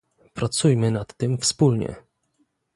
Pracujmy 0.33 0.91
nad 0.91 1.17
tym 1.17 1.37
wspólnie 1.37 1.95